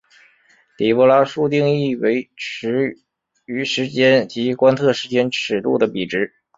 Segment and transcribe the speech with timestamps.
[0.79, 2.97] 底波拉数定义为驰
[3.45, 6.33] 豫时间及观测时间尺度的比值。